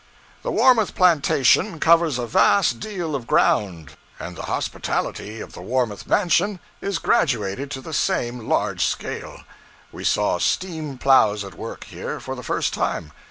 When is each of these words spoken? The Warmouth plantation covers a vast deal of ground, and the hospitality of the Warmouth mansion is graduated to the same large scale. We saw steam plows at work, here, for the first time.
The 0.41 0.49
Warmouth 0.51 0.95
plantation 0.95 1.79
covers 1.79 2.17
a 2.17 2.25
vast 2.25 2.79
deal 2.79 3.13
of 3.15 3.27
ground, 3.27 3.91
and 4.19 4.35
the 4.35 4.47
hospitality 4.49 5.39
of 5.41 5.53
the 5.53 5.61
Warmouth 5.61 6.07
mansion 6.07 6.59
is 6.81 6.97
graduated 6.97 7.69
to 7.69 7.81
the 7.81 7.93
same 7.93 8.49
large 8.49 8.83
scale. 8.83 9.41
We 9.91 10.03
saw 10.03 10.39
steam 10.39 10.97
plows 10.97 11.43
at 11.43 11.53
work, 11.53 11.83
here, 11.83 12.19
for 12.19 12.33
the 12.33 12.41
first 12.41 12.73
time. 12.73 13.11